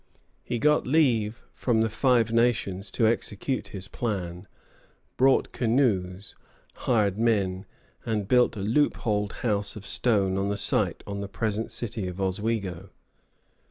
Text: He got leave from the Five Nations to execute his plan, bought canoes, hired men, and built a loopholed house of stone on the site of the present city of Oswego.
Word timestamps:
He 0.43 0.57
got 0.57 0.87
leave 0.87 1.43
from 1.53 1.81
the 1.81 1.89
Five 2.03 2.31
Nations 2.31 2.89
to 2.89 3.05
execute 3.05 3.67
his 3.67 3.87
plan, 3.87 4.47
bought 5.15 5.51
canoes, 5.51 6.35
hired 6.73 7.19
men, 7.19 7.67
and 8.03 8.27
built 8.27 8.57
a 8.57 8.61
loopholed 8.61 9.31
house 9.45 9.75
of 9.75 9.85
stone 9.85 10.39
on 10.39 10.49
the 10.49 10.57
site 10.57 11.03
of 11.05 11.21
the 11.21 11.27
present 11.27 11.69
city 11.71 12.07
of 12.07 12.19
Oswego. 12.19 12.89